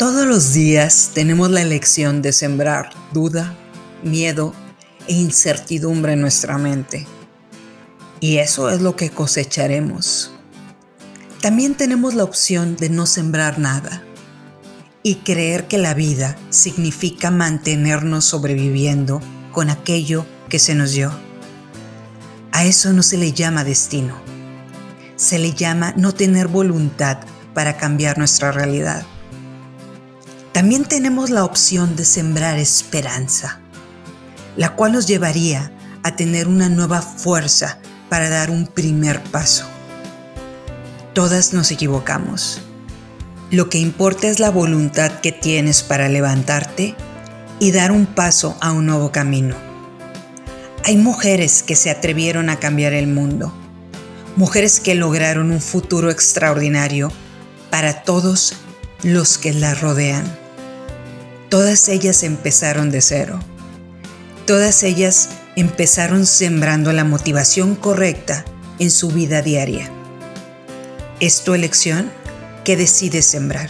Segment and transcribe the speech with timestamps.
[0.00, 3.54] Todos los días tenemos la elección de sembrar duda,
[4.02, 4.54] miedo
[5.06, 7.06] e incertidumbre en nuestra mente.
[8.18, 10.32] Y eso es lo que cosecharemos.
[11.42, 14.02] También tenemos la opción de no sembrar nada
[15.02, 19.20] y creer que la vida significa mantenernos sobreviviendo
[19.52, 21.12] con aquello que se nos dio.
[22.52, 24.16] A eso no se le llama destino.
[25.16, 27.18] Se le llama no tener voluntad
[27.52, 29.04] para cambiar nuestra realidad.
[30.52, 33.60] También tenemos la opción de sembrar esperanza,
[34.56, 37.78] la cual nos llevaría a tener una nueva fuerza
[38.08, 39.66] para dar un primer paso.
[41.14, 42.60] Todas nos equivocamos.
[43.52, 46.96] Lo que importa es la voluntad que tienes para levantarte
[47.60, 49.54] y dar un paso a un nuevo camino.
[50.84, 53.52] Hay mujeres que se atrevieron a cambiar el mundo,
[54.34, 57.12] mujeres que lograron un futuro extraordinario
[57.70, 58.54] para todos
[59.02, 60.39] los que las rodean.
[61.50, 63.40] Todas ellas empezaron de cero.
[64.46, 68.44] Todas ellas empezaron sembrando la motivación correcta
[68.78, 69.90] en su vida diaria.
[71.18, 72.08] Es tu elección
[72.64, 73.68] que decides sembrar.